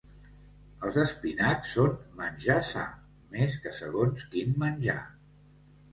Els 0.87 0.95
espinacs 1.01 1.75
són 1.75 1.93
menjar 2.21 2.57
sa, 2.71 2.85
més 3.35 3.59
que 3.67 3.75
segons 3.81 4.29
quin 4.33 4.57
menjar. 4.65 5.01